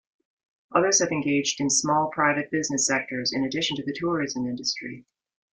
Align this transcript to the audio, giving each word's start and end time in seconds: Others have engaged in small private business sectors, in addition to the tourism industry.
Others 0.71 0.99
have 1.01 1.11
engaged 1.11 1.61
in 1.61 1.69
small 1.69 2.09
private 2.09 2.49
business 2.49 2.87
sectors, 2.87 3.31
in 3.33 3.43
addition 3.43 3.77
to 3.77 3.83
the 3.85 3.93
tourism 3.95 4.47
industry. 4.47 5.05